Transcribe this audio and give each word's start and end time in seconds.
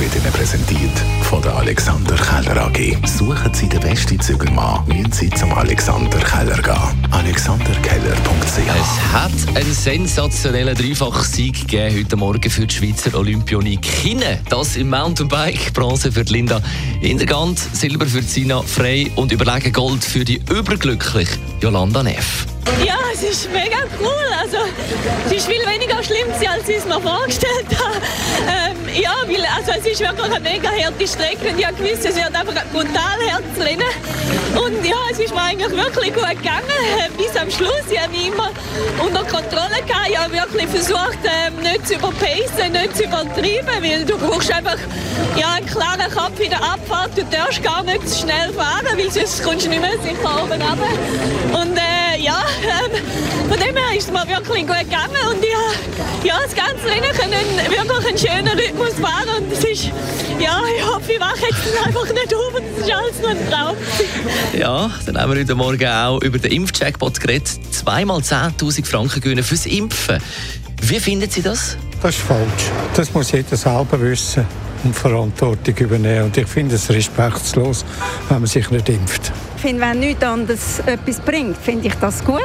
wird 0.00 0.14
Ihnen 0.14 0.32
präsentiert 0.32 0.98
von 1.22 1.40
der 1.42 1.54
Alexander 1.56 2.16
Keller 2.16 2.66
AG. 2.66 2.96
Suchen 3.06 3.54
Sie 3.54 3.68
den 3.68 3.80
besten 3.80 4.20
Zügelmann, 4.20 4.86
müssen 4.86 5.12
Sie 5.12 5.30
zum 5.30 5.52
Alexander 5.52 6.18
Keller 6.18 6.60
gehen. 6.60 7.08
AlexanderKeller.ch 7.12 8.58
Es 8.58 9.12
hat 9.12 9.56
einen 9.56 9.72
sensationellen 9.72 10.74
Dreifach-Sieg 10.74 11.60
gegeben 11.68 11.98
heute 11.98 12.16
Morgen 12.16 12.50
für 12.50 12.66
die 12.66 12.74
Schweizer 12.74 13.16
Olympionikinnen. 13.18 14.40
Das 14.48 14.76
im 14.76 14.90
Mountainbike, 14.90 15.72
Bronze 15.72 16.12
für 16.12 16.24
die 16.24 16.32
Linda 16.32 16.60
Hintergant, 17.00 17.58
Silber 17.58 18.06
für 18.06 18.22
Sina 18.22 18.62
Frey 18.62 19.10
und 19.16 19.32
überlegen 19.32 19.72
Gold 19.72 20.04
für 20.04 20.24
die 20.24 20.42
überglückliche 20.50 21.38
Jolanda 21.60 22.02
Neff. 22.02 22.46
Ja, 22.84 22.98
es 23.14 23.22
ist 23.22 23.50
mega 23.52 23.78
cool. 24.00 24.12
Also, 24.38 24.58
es 25.26 25.32
ist 25.32 25.46
viel 25.46 25.64
weniger 25.66 26.02
schlimm, 26.02 26.28
als 26.32 26.68
ich 26.68 26.76
es 26.76 26.84
mir 26.84 27.00
vorgestellt 27.00 27.66
habe. 27.70 28.65
Ja, 28.96 29.12
weil, 29.26 29.44
also, 29.44 29.72
es 29.78 29.86
ist 29.92 30.00
wirklich 30.00 30.24
eine 30.24 30.40
mega 30.40 30.70
harte 30.70 31.06
Strecke 31.06 31.50
und 31.50 31.58
ich 31.58 31.66
habe 31.66 31.76
gewusst, 31.76 32.06
es 32.06 32.16
wird 32.16 32.34
einfach 32.34 32.64
brutal 32.72 33.18
hart 33.30 33.44
rennen. 33.58 33.92
Und 34.56 34.82
ja, 34.86 34.96
es 35.12 35.18
ist 35.18 35.34
mir 35.34 35.42
eigentlich 35.42 35.70
wirklich 35.70 36.14
gut 36.14 36.30
gegangen, 36.30 37.12
bis 37.18 37.36
am 37.36 37.50
Schluss. 37.50 37.84
Ich 37.90 38.00
habe 38.00 38.10
mich 38.10 38.28
immer 38.28 38.50
unter 39.04 39.22
Kontrolle 39.24 39.82
gehabt. 39.86 40.08
Ich 40.08 40.18
habe 40.18 40.32
wirklich 40.32 40.66
versucht, 40.68 41.18
ähm, 41.24 41.56
nicht 41.60 41.86
zu 41.86 41.94
überpacen, 41.96 42.72
nicht 42.72 42.96
zu 42.96 43.04
übertreiben, 43.04 43.82
weil 43.82 44.04
du 44.06 44.16
brauchst 44.16 44.50
einfach 44.50 44.78
ja, 45.36 45.52
einen 45.52 45.66
klaren 45.66 46.10
Kopf 46.10 46.40
in 46.40 46.48
der 46.48 46.62
Abfahrt. 46.62 47.10
Du 47.16 47.24
darfst 47.24 47.62
gar 47.62 47.82
nicht 47.82 48.08
zu 48.08 48.20
schnell 48.20 48.50
fahren, 48.54 48.96
weil 48.96 49.10
sonst 49.10 49.44
kommst 49.44 49.66
du 49.66 49.68
nicht 49.68 49.82
mehr 49.82 49.98
sicher 50.02 50.42
oben 50.42 50.62
runter. 50.62 51.60
Und 51.60 51.76
äh, 51.76 52.18
ja, 52.18 52.42
ähm, 52.62 53.48
von 53.48 53.60
dem 53.60 53.76
her 53.76 53.96
ist 53.96 54.08
es 54.08 54.10
mir 54.10 54.26
wirklich 54.26 54.66
gut 54.66 54.78
gegangen 54.78 55.20
und 55.30 55.42
ja, 56.36 56.42
das 56.44 56.54
ganze 56.54 56.86
Rennen 56.86 57.12
können 57.12 57.70
wirklich 57.70 58.08
einen 58.08 58.18
schönen 58.18 58.58
Rhythmus 58.58 58.94
fahren 58.94 59.28
und 59.38 59.52
es 59.52 59.64
ist, 59.64 59.84
ja, 60.38 60.60
ich 60.76 60.86
hoffe, 60.86 61.12
ich 61.12 61.20
wache 61.20 61.46
jetzt 61.48 61.86
einfach 61.86 62.12
nicht 62.12 62.34
auf 62.34 62.54
und 62.54 62.62
es 62.76 62.86
ist 62.86 62.92
alles 62.92 63.20
nur 63.20 63.30
ein 63.30 63.50
Traum. 63.50 63.76
Ja, 64.58 64.90
dann 65.06 65.20
haben 65.20 65.32
wir 65.32 65.40
heute 65.40 65.54
Morgen 65.54 65.86
auch 65.86 66.20
über 66.22 66.38
den 66.38 66.52
Impfjackpot 66.52 67.20
geredet. 67.20 67.48
Zweimal 67.70 68.18
10.000 68.18 68.84
Franken 68.86 69.20
gewinnen 69.20 69.44
fürs 69.44 69.66
Impfen. 69.66 70.18
Wie 70.82 71.00
finden 71.00 71.30
Sie 71.30 71.42
das? 71.42 71.76
Das 72.02 72.14
ist 72.14 72.22
falsch. 72.22 72.70
Das 72.94 73.12
muss 73.12 73.32
jeder 73.32 73.56
selber 73.56 74.00
wissen 74.00 74.46
und 74.84 74.94
Verantwortung 74.94 75.76
übernehmen. 75.76 76.24
Und 76.24 76.36
ich 76.36 76.46
finde 76.46 76.74
es 76.74 76.88
respektlos, 76.90 77.84
wenn 78.28 78.38
man 78.38 78.46
sich 78.46 78.70
nicht 78.70 78.88
impft. 78.88 79.32
Ich 79.56 79.62
finde, 79.62 79.82
wenn 79.82 80.00
nichts 80.00 80.22
anderes 80.22 80.80
etwas 80.84 81.18
bringt, 81.20 81.56
finde 81.56 81.88
ich 81.88 81.94
das 81.94 82.22
gut. 82.24 82.40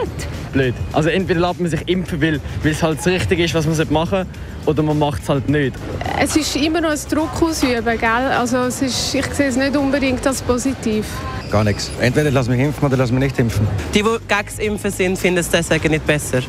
Blöd. 0.52 0.74
Also 0.94 1.10
entweder 1.10 1.40
lässt 1.40 1.60
man 1.60 1.70
sich 1.70 1.88
impfen, 1.88 2.22
weil, 2.22 2.40
weil 2.64 2.72
es 2.72 2.84
halt 2.84 3.00
das 3.00 3.08
Richtige 3.08 3.44
ist, 3.44 3.54
was 3.54 3.66
man 3.66 3.76
machen 3.92 4.10
sollte, 4.10 4.28
oder 4.66 4.84
man 4.84 5.00
macht 5.00 5.24
es 5.24 5.30
halt 5.30 5.50
nicht. 5.50 5.76
Es 6.20 6.36
ist 6.36 6.56
immer 6.56 6.82
noch 6.82 6.92
ein 6.92 7.00
Druck 7.10 7.42
ausüben, 7.42 7.84
gell? 7.84 8.10
Also 8.10 8.58
es 8.58 8.82
ist, 8.82 9.16
ich 9.16 9.26
sehe 9.26 9.48
es 9.48 9.58
nicht 9.58 9.76
unbedingt 9.76 10.26
als 10.26 10.42
positiv. 10.42 11.06
Gar 11.52 11.64
nichts. 11.64 11.92
Entweder 12.00 12.32
lass 12.32 12.48
mich 12.48 12.60
impfen 12.60 12.86
oder 12.88 12.98
lass 12.98 13.12
mich 13.12 13.20
nicht 13.22 13.40
impfen. 13.40 13.68
Die, 13.94 14.02
die 14.02 14.04
gegen 14.04 14.20
das 14.28 14.60
Impfen 14.60 14.92
sind, 14.92 15.18
finden 15.18 15.40
es 15.40 15.50
deswegen 15.50 15.92
nicht 15.92 16.06
besser. 16.06 16.40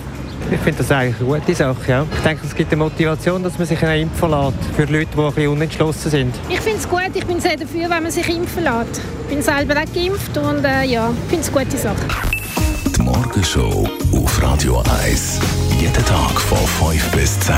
Ich 0.51 0.61
finde 0.61 0.79
das 0.79 0.91
eigentlich 0.93 1.17
eine 1.19 1.41
gute 1.41 1.55
Sache. 1.55 1.91
Ja. 1.91 2.07
Ich 2.15 2.23
denke, 2.23 2.47
es 2.47 2.55
gibt 2.55 2.73
eine 2.73 2.83
Motivation, 2.85 3.43
dass 3.43 3.59
man 3.59 3.67
sich 3.67 3.81
impfen 3.83 4.31
lässt 4.31 4.57
für 4.77 4.85
Leute, 4.85 5.07
die 5.17 5.21
ein 5.21 5.33
bisschen 5.33 5.49
unentschlossen 5.49 6.11
sind. 6.11 6.35
Ich 6.49 6.61
finde 6.61 6.79
es 6.79 6.89
gut, 6.89 7.11
ich 7.15 7.25
bin 7.25 7.41
sehr 7.41 7.57
dafür, 7.57 7.89
wenn 7.89 8.03
man 8.03 8.11
sich 8.11 8.29
impfen 8.29 8.65
lässt. 8.65 9.01
Ich 9.23 9.35
bin 9.35 9.43
selber 9.43 9.75
auch 9.75 9.95
geimpft 9.95 10.37
und 10.37 10.65
äh, 10.65 10.85
ja, 10.85 11.11
ich 11.11 11.31
finde 11.31 11.47
es 11.47 11.57
eine 11.57 11.65
gute 11.65 11.79
Sache. 11.79 12.32
Die 13.03 13.07
Morgenshow 13.07 13.89
auf 14.13 14.43
Radio 14.43 14.81
1. 15.03 15.41
Jeden 15.81 16.05
Tag 16.05 16.41
von 16.41 16.93
5 16.93 17.11
bis 17.11 17.41
10. 17.41 17.55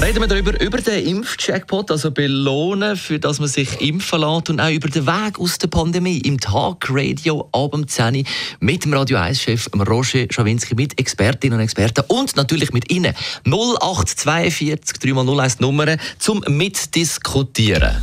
Reden 0.00 0.20
wir 0.20 0.28
darüber, 0.28 0.60
über 0.60 0.78
den 0.78 1.04
Impfjackpot, 1.06 1.90
also 1.90 2.12
belohnen, 2.12 2.96
für 2.96 3.18
dass 3.18 3.40
man 3.40 3.48
sich 3.48 3.80
impfen 3.80 4.20
lässt 4.20 4.50
und 4.50 4.60
auch 4.60 4.70
über 4.70 4.88
den 4.88 5.04
Weg 5.04 5.40
aus 5.40 5.58
der 5.58 5.66
Pandemie 5.66 6.18
im 6.18 6.38
Tagradio 6.38 7.48
ab 7.50 7.74
um 7.74 7.88
10 7.88 8.18
Uhr 8.18 8.22
mit 8.60 8.84
dem 8.84 8.94
Radio 8.94 9.18
1-Chef 9.18 9.68
Roger 9.74 10.26
Schawinski, 10.30 10.76
mit 10.76 10.96
Expertinnen 11.00 11.58
und 11.58 11.64
Experten 11.64 12.04
und 12.06 12.36
natürlich 12.36 12.72
mit 12.72 12.92
Ihnen. 12.92 13.14
0842 13.44 14.98
3x01 14.98 15.56
Nummern 15.58 15.98
zum 16.20 16.44
Mitdiskutieren. 16.46 17.96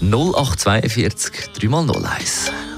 0842 0.00 1.32
3x01. 1.58 2.77